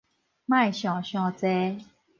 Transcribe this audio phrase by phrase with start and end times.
[0.47, 1.83] 莫想傷濟